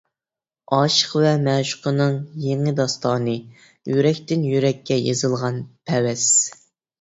[0.75, 3.35] ئاشىق ۋە مەشۇقنىڭ يېڭى داستانى،
[3.91, 6.27] يۈرەكتىن يۈرەككە يېزىلغان پەۋەس.